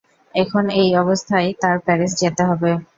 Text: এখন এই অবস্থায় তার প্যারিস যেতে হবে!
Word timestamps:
এখন 0.35 0.63
এই 0.79 0.89
অবস্থায় 0.95 1.49
তার 1.61 1.77
প্যারিস 1.85 2.11
যেতে 2.21 2.43
হবে! 2.49 2.71